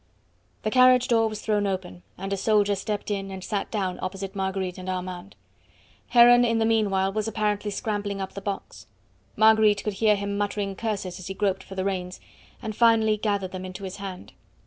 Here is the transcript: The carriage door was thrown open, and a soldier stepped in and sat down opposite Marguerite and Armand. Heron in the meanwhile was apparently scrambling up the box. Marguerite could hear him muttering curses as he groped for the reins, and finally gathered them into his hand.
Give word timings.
The 0.63 0.71
carriage 0.71 1.07
door 1.09 1.27
was 1.27 1.43
thrown 1.43 1.67
open, 1.67 2.01
and 2.17 2.33
a 2.33 2.35
soldier 2.35 2.73
stepped 2.73 3.11
in 3.11 3.29
and 3.29 3.43
sat 3.43 3.69
down 3.69 3.99
opposite 4.01 4.35
Marguerite 4.35 4.79
and 4.79 4.89
Armand. 4.89 5.35
Heron 6.07 6.43
in 6.43 6.57
the 6.57 6.65
meanwhile 6.65 7.13
was 7.13 7.27
apparently 7.27 7.69
scrambling 7.69 8.19
up 8.19 8.33
the 8.33 8.41
box. 8.41 8.87
Marguerite 9.35 9.83
could 9.83 9.93
hear 10.01 10.15
him 10.15 10.39
muttering 10.39 10.75
curses 10.75 11.19
as 11.19 11.27
he 11.27 11.35
groped 11.35 11.61
for 11.61 11.75
the 11.75 11.85
reins, 11.85 12.19
and 12.63 12.75
finally 12.75 13.15
gathered 13.15 13.51
them 13.51 13.63
into 13.63 13.83
his 13.83 13.97
hand. 13.97 14.33